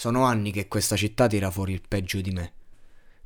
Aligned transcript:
Sono 0.00 0.22
anni 0.22 0.52
che 0.52 0.68
questa 0.68 0.94
città 0.94 1.26
tira 1.26 1.50
fuori 1.50 1.72
il 1.72 1.82
peggio 1.82 2.20
di 2.20 2.30
me. 2.30 2.52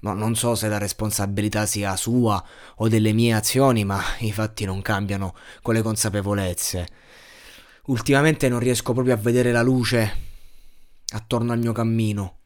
Ma 0.01 0.15
non 0.15 0.35
so 0.35 0.55
se 0.55 0.69
la 0.69 0.79
responsabilità 0.79 1.67
sia 1.67 1.95
sua 1.97 2.43
o 2.77 2.89
delle 2.89 3.13
mie 3.13 3.35
azioni, 3.35 3.85
ma 3.85 4.01
i 4.21 4.33
fatti 4.33 4.65
non 4.65 4.81
cambiano 4.81 5.35
con 5.61 5.75
le 5.75 5.83
consapevolezze. 5.83 6.89
Ultimamente 7.89 8.49
non 8.49 8.59
riesco 8.59 8.95
proprio 8.95 9.13
a 9.13 9.19
vedere 9.19 9.53
la 9.53 9.61
luce 9.61 10.17
attorno 11.09 11.53
al 11.53 11.59
mio 11.59 11.73
cammino. 11.73 12.39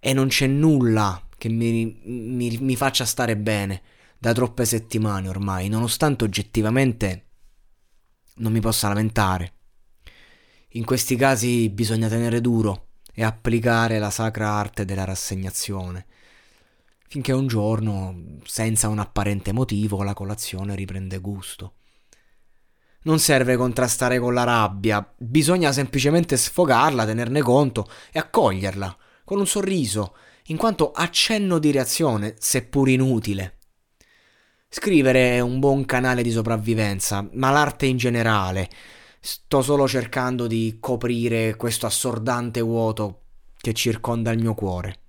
E 0.00 0.12
non 0.12 0.26
c'è 0.26 0.48
nulla 0.48 1.24
che 1.36 1.48
mi, 1.48 1.96
mi, 2.06 2.58
mi 2.58 2.74
faccia 2.74 3.04
stare 3.04 3.36
bene 3.36 3.82
da 4.18 4.32
troppe 4.32 4.64
settimane 4.64 5.28
ormai, 5.28 5.68
nonostante 5.68 6.24
oggettivamente 6.24 7.26
non 8.38 8.50
mi 8.50 8.58
possa 8.58 8.88
lamentare. 8.88 9.52
In 10.70 10.84
questi 10.84 11.14
casi 11.14 11.68
bisogna 11.70 12.08
tenere 12.08 12.40
duro 12.40 12.86
e 13.18 13.24
applicare 13.24 13.98
la 13.98 14.10
sacra 14.10 14.50
arte 14.50 14.84
della 14.84 15.02
rassegnazione, 15.02 16.06
finché 17.08 17.32
un 17.32 17.48
giorno, 17.48 18.38
senza 18.44 18.86
un 18.86 19.00
apparente 19.00 19.50
motivo, 19.50 20.04
la 20.04 20.14
colazione 20.14 20.76
riprende 20.76 21.18
gusto. 21.18 21.72
Non 23.02 23.18
serve 23.18 23.56
contrastare 23.56 24.20
con 24.20 24.34
la 24.34 24.44
rabbia, 24.44 25.04
bisogna 25.16 25.72
semplicemente 25.72 26.36
sfogarla, 26.36 27.04
tenerne 27.04 27.42
conto 27.42 27.90
e 28.12 28.20
accoglierla, 28.20 28.96
con 29.24 29.40
un 29.40 29.48
sorriso, 29.48 30.14
in 30.44 30.56
quanto 30.56 30.92
accenno 30.92 31.58
di 31.58 31.72
reazione, 31.72 32.36
seppur 32.38 32.88
inutile. 32.88 33.56
Scrivere 34.68 35.32
è 35.32 35.40
un 35.40 35.58
buon 35.58 35.84
canale 35.86 36.22
di 36.22 36.30
sopravvivenza, 36.30 37.28
ma 37.32 37.50
l'arte 37.50 37.86
in 37.86 37.96
generale, 37.96 38.70
Sto 39.20 39.62
solo 39.62 39.88
cercando 39.88 40.46
di 40.46 40.76
coprire 40.78 41.56
questo 41.56 41.86
assordante 41.86 42.60
vuoto 42.60 43.22
che 43.56 43.72
circonda 43.72 44.30
il 44.30 44.40
mio 44.40 44.54
cuore. 44.54 45.00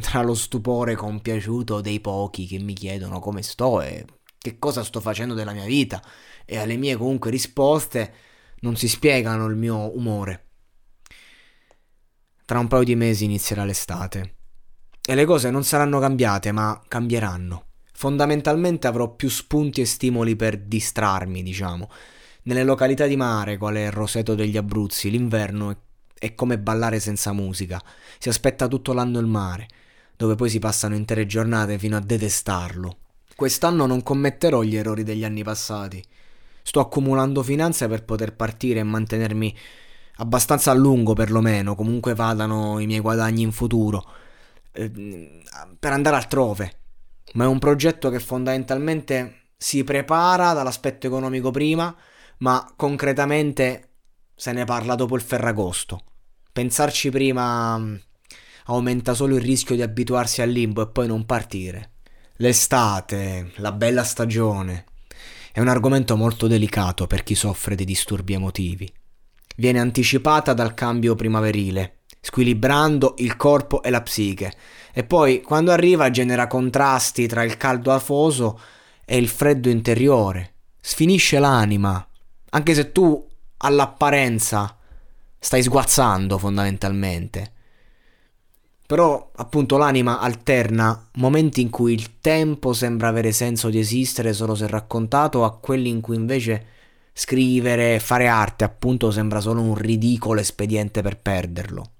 Tra 0.00 0.20
lo 0.20 0.34
stupore 0.34 0.94
compiaciuto 0.94 1.80
dei 1.80 2.00
pochi 2.00 2.46
che 2.46 2.58
mi 2.58 2.74
chiedono 2.74 3.18
come 3.18 3.42
sto 3.42 3.80
e 3.80 4.04
che 4.38 4.58
cosa 4.58 4.84
sto 4.84 5.00
facendo 5.00 5.32
della 5.32 5.52
mia 5.52 5.64
vita 5.64 6.02
e 6.44 6.58
alle 6.58 6.76
mie 6.76 6.96
comunque 6.96 7.30
risposte 7.30 8.14
non 8.60 8.76
si 8.76 8.88
spiegano 8.88 9.46
il 9.46 9.56
mio 9.56 9.96
umore. 9.96 10.44
Tra 12.44 12.58
un 12.58 12.68
paio 12.68 12.84
di 12.84 12.94
mesi 12.94 13.24
inizierà 13.24 13.64
l'estate 13.64 14.34
e 15.02 15.14
le 15.14 15.24
cose 15.24 15.50
non 15.50 15.64
saranno 15.64 15.98
cambiate 15.98 16.52
ma 16.52 16.80
cambieranno. 16.86 17.64
Fondamentalmente 17.94 18.86
avrò 18.86 19.14
più 19.14 19.30
spunti 19.30 19.80
e 19.80 19.86
stimoli 19.86 20.36
per 20.36 20.58
distrarmi, 20.58 21.42
diciamo 21.42 21.88
nelle 22.46 22.64
località 22.64 23.06
di 23.06 23.16
mare, 23.16 23.56
quale 23.56 23.90
Roseto 23.90 24.34
degli 24.34 24.56
Abruzzi, 24.56 25.10
l'inverno 25.10 25.70
è, 25.70 25.76
è 26.18 26.34
come 26.34 26.58
ballare 26.58 27.00
senza 27.00 27.32
musica. 27.32 27.82
Si 28.18 28.28
aspetta 28.28 28.68
tutto 28.68 28.92
l'anno 28.92 29.18
il 29.18 29.26
mare, 29.26 29.68
dove 30.16 30.34
poi 30.34 30.48
si 30.48 30.58
passano 30.58 30.94
intere 30.94 31.26
giornate 31.26 31.78
fino 31.78 31.96
a 31.96 32.00
detestarlo. 32.00 32.98
Quest'anno 33.34 33.86
non 33.86 34.02
commetterò 34.02 34.62
gli 34.62 34.76
errori 34.76 35.02
degli 35.02 35.24
anni 35.24 35.42
passati. 35.42 36.02
Sto 36.62 36.80
accumulando 36.80 37.42
finanze 37.42 37.88
per 37.88 38.04
poter 38.04 38.34
partire 38.34 38.80
e 38.80 38.84
mantenermi 38.84 39.56
abbastanza 40.18 40.70
a 40.70 40.74
lungo 40.74 41.14
perlomeno, 41.14 41.74
comunque 41.74 42.14
vadano 42.14 42.78
i 42.78 42.86
miei 42.86 43.00
guadagni 43.00 43.42
in 43.42 43.52
futuro, 43.52 44.04
eh, 44.72 45.42
per 45.78 45.92
andare 45.92 46.16
altrove. 46.16 46.72
Ma 47.34 47.44
è 47.44 47.48
un 47.48 47.58
progetto 47.58 48.08
che 48.08 48.20
fondamentalmente 48.20 49.48
si 49.56 49.82
prepara 49.82 50.52
dall'aspetto 50.52 51.06
economico 51.08 51.50
prima, 51.50 51.94
ma 52.38 52.72
concretamente 52.76 53.90
se 54.34 54.52
ne 54.52 54.64
parla 54.64 54.94
dopo 54.94 55.16
il 55.16 55.22
Ferragosto. 55.22 56.02
Pensarci 56.52 57.10
prima 57.10 57.78
mm, 57.78 57.96
aumenta 58.66 59.14
solo 59.14 59.36
il 59.36 59.42
rischio 59.42 59.74
di 59.74 59.82
abituarsi 59.82 60.42
al 60.42 60.50
limbo 60.50 60.82
e 60.82 60.88
poi 60.88 61.06
non 61.06 61.24
partire. 61.24 61.92
L'estate, 62.36 63.52
la 63.56 63.72
bella 63.72 64.04
stagione, 64.04 64.84
è 65.52 65.60
un 65.60 65.68
argomento 65.68 66.16
molto 66.16 66.46
delicato 66.46 67.06
per 67.06 67.22
chi 67.22 67.34
soffre 67.34 67.74
di 67.74 67.84
disturbi 67.84 68.34
emotivi. 68.34 68.92
Viene 69.56 69.78
anticipata 69.80 70.52
dal 70.52 70.74
cambio 70.74 71.14
primaverile, 71.14 72.00
squilibrando 72.20 73.14
il 73.18 73.36
corpo 73.36 73.82
e 73.82 73.88
la 73.88 74.02
psiche, 74.02 74.52
e 74.92 75.04
poi 75.04 75.40
quando 75.40 75.72
arriva 75.72 76.10
genera 76.10 76.46
contrasti 76.46 77.26
tra 77.26 77.42
il 77.42 77.56
caldo 77.56 77.90
afoso 77.92 78.60
e 79.06 79.16
il 79.16 79.28
freddo 79.28 79.70
interiore, 79.70 80.56
sfinisce 80.78 81.38
l'anima, 81.38 82.06
anche 82.50 82.74
se 82.74 82.92
tu 82.92 83.26
all'apparenza 83.58 84.76
stai 85.38 85.62
sguazzando 85.62 86.38
fondamentalmente. 86.38 87.52
Però 88.86 89.32
appunto 89.34 89.76
l'anima 89.76 90.20
alterna 90.20 91.08
momenti 91.14 91.60
in 91.60 91.70
cui 91.70 91.92
il 91.92 92.20
tempo 92.20 92.72
sembra 92.72 93.08
avere 93.08 93.32
senso 93.32 93.68
di 93.68 93.80
esistere 93.80 94.32
solo 94.32 94.54
se 94.54 94.66
raccontato 94.68 95.44
a 95.44 95.56
quelli 95.56 95.88
in 95.88 96.00
cui 96.00 96.14
invece 96.14 96.66
scrivere, 97.12 97.98
fare 97.98 98.28
arte 98.28 98.62
appunto 98.62 99.10
sembra 99.10 99.40
solo 99.40 99.60
un 99.60 99.74
ridicolo 99.74 100.38
espediente 100.40 101.02
per 101.02 101.18
perderlo. 101.18 101.90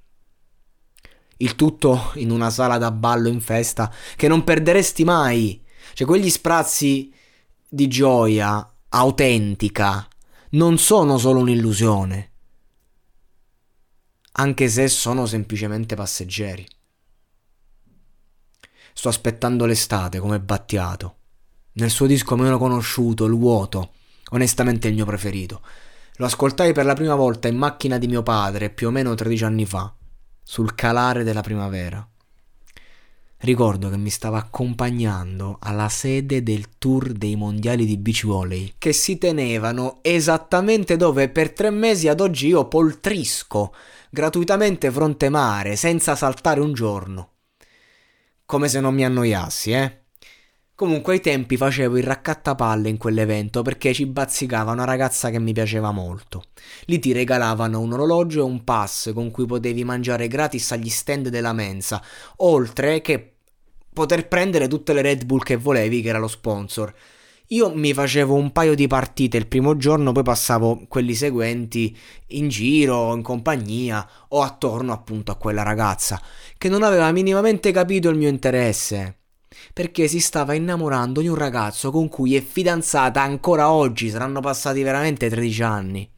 Il 1.39 1.57
tutto 1.57 2.13
in 2.15 2.31
una 2.31 2.51
sala 2.51 2.78
da 2.78 2.93
ballo 2.93 3.28
in 3.28 3.41
festa 3.41 3.92
che 4.15 4.28
non 4.28 4.45
perderesti 4.45 5.04
mai. 5.04 5.60
Cioè 5.92 6.07
quegli 6.07 6.31
sprazzi 6.31 7.13
di 7.69 7.89
gioia 7.89 8.75
autentica 8.91 10.07
non 10.56 10.78
sono 10.78 11.18
solo 11.18 11.41
un'illusione, 11.41 12.30
anche 14.32 14.68
se 14.70 14.88
sono 14.88 15.26
semplicemente 15.26 15.94
passeggeri. 15.94 16.66
Sto 18.94 19.10
aspettando 19.10 19.66
l'estate 19.66 20.18
come 20.18 20.41
Battiato. 20.41 21.16
Nel 21.72 21.91
suo 21.91 22.06
disco 22.06 22.36
meno 22.36 22.56
conosciuto, 22.56 23.26
Il 23.26 23.34
vuoto, 23.34 23.92
onestamente 24.30 24.88
il 24.88 24.94
mio 24.94 25.04
preferito. 25.04 25.60
Lo 26.16 26.24
ascoltai 26.24 26.72
per 26.72 26.86
la 26.86 26.94
prima 26.94 27.14
volta 27.14 27.48
in 27.48 27.56
macchina 27.58 27.98
di 27.98 28.06
mio 28.06 28.22
padre 28.22 28.70
più 28.70 28.86
o 28.88 28.91
meno 28.91 29.14
13 29.14 29.44
anni 29.44 29.66
fa, 29.66 29.94
sul 30.42 30.74
calare 30.74 31.22
della 31.22 31.42
primavera. 31.42 32.08
Ricordo 33.38 33.91
che 33.91 33.98
mi 33.98 34.09
stava 34.09 34.38
accompagnando 34.38 35.59
alla 35.60 35.91
sede 35.91 36.42
del 36.42 36.78
tour 36.78 37.12
dei 37.12 37.36
mondiali 37.36 37.84
di 37.84 37.98
beach 37.98 38.24
volley 38.24 38.74
che 38.78 38.94
si 38.94 39.18
tenevano 39.18 39.98
esattamente 40.03 40.97
dove 40.97 41.28
per 41.28 41.53
tre 41.53 41.68
mesi 41.71 42.09
ad 42.09 42.21
oggi 42.21 42.47
io 42.48 42.66
poltrisco 42.66 43.74
gratuitamente 44.10 44.91
fronte 44.91 45.28
mare 45.28 45.77
senza 45.77 46.16
saltare 46.16 46.60
un 46.60 46.72
giorno. 46.72 47.33
come 48.47 48.68
se 48.68 48.80
non 48.80 48.94
mi 48.94 49.04
annoiassi, 49.04 49.72
eh. 49.72 50.05
Comunque 50.77 51.15
ai 51.15 51.21
tempi 51.21 51.57
facevo 51.57 51.97
il 51.97 52.03
raccattapalle 52.03 52.91
in 52.91 52.99
quell'evento 52.99 53.63
perché 53.63 53.95
ci 53.95 54.05
bazzicava 54.05 54.73
una 54.73 54.84
ragazza 54.84 55.31
che 55.31 55.39
mi 55.39 55.55
piaceva 55.55 55.91
molto. 55.91 56.43
Lì 56.84 56.99
ti 56.99 57.13
regalavano 57.13 57.81
un 57.81 57.95
orologio 57.95 58.41
e 58.41 58.43
un 58.43 58.63
pass 58.63 59.15
con 59.15 59.31
cui 59.31 59.47
potevi 59.47 59.84
mangiare 59.84 60.28
gratis 60.28 60.73
agli 60.73 60.91
stand 60.91 61.28
della 61.28 61.55
mensa, 61.55 62.03
oltre 62.37 63.01
che 63.01 63.37
poter 63.91 64.28
prendere 64.28 64.69
tutte 64.69 64.93
le 64.93 65.01
Red 65.01 65.25
Bull 65.25 65.41
che 65.41 65.57
volevi, 65.57 66.03
che 66.03 66.11
era 66.11 66.19
lo 66.19 66.28
sponsor. 66.28 66.95
Io 67.47 67.75
mi 67.75 67.95
facevo 67.95 68.34
un 68.34 68.53
paio 68.53 68.75
di 68.75 68.87
partite 68.87 69.39
il 69.39 69.47
primo 69.47 69.78
giorno, 69.78 70.13
poi 70.13 70.25
passavo 70.25 70.84
quelli 70.89 71.15
seguenti 71.15 71.97
in 72.28 72.49
giro, 72.51 73.15
in 73.15 73.23
compagnia 73.23 74.07
o 74.28 74.43
attorno 74.43 74.93
appunto 74.93 75.33
a 75.33 75.37
quella 75.37 75.63
ragazza 75.63 76.21
che 76.59 76.69
non 76.69 76.83
aveva 76.83 77.11
minimamente 77.13 77.73
capito 77.73 78.11
il 78.11 78.19
mio 78.19 78.28
interesse 78.28 79.21
perché 79.77 80.09
si 80.09 80.21
stava 80.21 80.55
innamorando 80.55 81.21
di 81.21 81.28
un 81.28 81.34
ragazzo 81.34 81.91
con 81.91 82.09
cui 82.09 82.34
è 82.34 82.41
fidanzata 82.41 83.21
ancora 83.21 83.71
oggi, 83.71 84.09
saranno 84.09 84.41
passati 84.41 84.83
veramente 84.83 85.28
13 85.28 85.63
anni. 85.63 86.11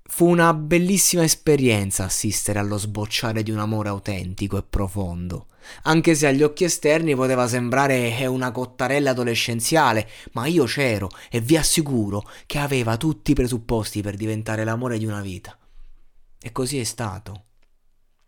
Fu 0.00 0.28
una 0.28 0.54
bellissima 0.54 1.24
esperienza 1.24 2.04
assistere 2.04 2.60
allo 2.60 2.78
sbocciare 2.78 3.42
di 3.42 3.50
un 3.50 3.58
amore 3.58 3.88
autentico 3.88 4.56
e 4.56 4.62
profondo, 4.62 5.48
anche 5.82 6.14
se 6.14 6.28
agli 6.28 6.44
occhi 6.44 6.62
esterni 6.62 7.16
poteva 7.16 7.48
sembrare 7.48 8.24
una 8.28 8.52
cottarella 8.52 9.10
adolescenziale, 9.10 10.08
ma 10.34 10.46
io 10.46 10.66
c'ero 10.66 11.08
e 11.28 11.40
vi 11.40 11.56
assicuro 11.56 12.22
che 12.46 12.60
aveva 12.60 12.96
tutti 12.96 13.32
i 13.32 13.34
presupposti 13.34 14.02
per 14.02 14.14
diventare 14.14 14.62
l'amore 14.62 14.98
di 14.98 15.04
una 15.04 15.20
vita. 15.20 15.58
E 16.40 16.52
così 16.52 16.78
è 16.78 16.84
stato. 16.84 17.46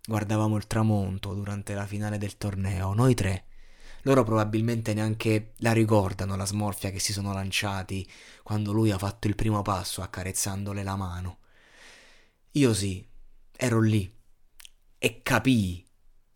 Guardavamo 0.04 0.56
il 0.56 0.66
tramonto 0.66 1.34
durante 1.34 1.72
la 1.74 1.86
finale 1.86 2.18
del 2.18 2.36
torneo, 2.36 2.92
noi 2.92 3.14
tre, 3.14 3.44
loro 4.06 4.22
probabilmente 4.22 4.94
neanche 4.94 5.54
la 5.56 5.72
ricordano 5.72 6.36
la 6.36 6.46
smorfia 6.46 6.90
che 6.90 7.00
si 7.00 7.12
sono 7.12 7.32
lanciati 7.32 8.08
quando 8.44 8.70
lui 8.70 8.92
ha 8.92 8.98
fatto 8.98 9.26
il 9.26 9.34
primo 9.34 9.62
passo 9.62 10.00
accarezzandole 10.00 10.84
la 10.84 10.94
mano. 10.94 11.38
Io 12.52 12.72
sì, 12.72 13.04
ero 13.56 13.80
lì 13.80 14.14
e 14.96 15.22
capii, 15.22 15.84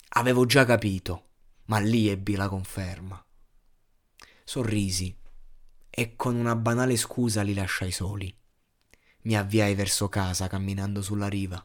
avevo 0.08 0.46
già 0.46 0.64
capito, 0.64 1.28
ma 1.66 1.78
lì 1.78 2.08
ebbi 2.08 2.34
la 2.34 2.48
conferma. 2.48 3.24
Sorrisi 4.42 5.16
e 5.88 6.16
con 6.16 6.34
una 6.34 6.56
banale 6.56 6.96
scusa 6.96 7.42
li 7.42 7.54
lasciai 7.54 7.92
soli. 7.92 8.36
Mi 9.22 9.36
avviai 9.36 9.76
verso 9.76 10.08
casa 10.08 10.48
camminando 10.48 11.02
sulla 11.02 11.28
riva. 11.28 11.64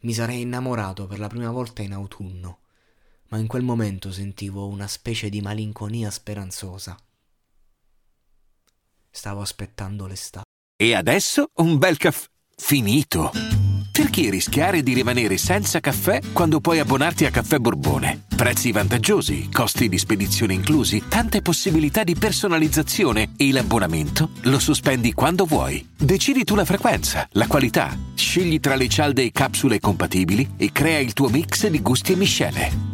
Mi 0.00 0.14
sarei 0.14 0.40
innamorato 0.40 1.06
per 1.06 1.18
la 1.18 1.28
prima 1.28 1.50
volta 1.50 1.82
in 1.82 1.92
autunno 1.92 2.60
ma 3.28 3.38
in 3.38 3.46
quel 3.46 3.62
momento 3.62 4.12
sentivo 4.12 4.66
una 4.66 4.86
specie 4.86 5.28
di 5.28 5.40
malinconia 5.40 6.10
speranzosa. 6.10 6.96
Stavo 9.10 9.40
aspettando 9.40 10.06
l'estate. 10.06 10.44
E 10.76 10.94
adesso 10.94 11.46
un 11.54 11.78
bel 11.78 11.96
caffè 11.96 12.26
finito. 12.56 13.30
Perché 13.92 14.28
rischiare 14.28 14.82
di 14.82 14.92
rimanere 14.92 15.36
senza 15.36 15.78
caffè 15.78 16.20
quando 16.32 16.60
puoi 16.60 16.80
abbonarti 16.80 17.26
a 17.26 17.30
Caffè 17.30 17.58
Borbone? 17.58 18.24
Prezzi 18.34 18.72
vantaggiosi, 18.72 19.48
costi 19.52 19.88
di 19.88 19.98
spedizione 19.98 20.52
inclusi, 20.52 21.04
tante 21.08 21.42
possibilità 21.42 22.02
di 22.02 22.16
personalizzazione 22.16 23.34
e 23.36 23.52
l'abbonamento 23.52 24.30
lo 24.42 24.58
sospendi 24.58 25.12
quando 25.12 25.44
vuoi. 25.44 25.90
Decidi 25.96 26.42
tu 26.42 26.56
la 26.56 26.64
frequenza, 26.64 27.28
la 27.32 27.46
qualità, 27.46 27.96
scegli 28.14 28.58
tra 28.58 28.74
le 28.74 28.88
cialde 28.88 29.22
e 29.22 29.30
capsule 29.30 29.78
compatibili 29.78 30.54
e 30.56 30.72
crea 30.72 30.98
il 30.98 31.12
tuo 31.12 31.28
mix 31.28 31.68
di 31.68 31.80
gusti 31.80 32.14
e 32.14 32.16
miscele. 32.16 32.93